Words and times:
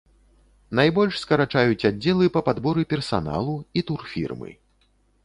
Найбольш 0.77 1.19
скарачаюць 1.23 1.85
аддзелы 1.89 2.29
па 2.37 2.41
падборы 2.47 2.87
персаналу 2.95 3.55
і 3.81 3.85
турфірмы. 3.91 4.49